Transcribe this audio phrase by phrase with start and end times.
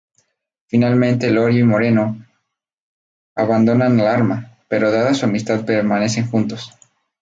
[0.65, 2.25] Finalmente Iorio y Moreno
[3.35, 6.73] abandonan Alarma, pero dada su amistad permanecen juntos.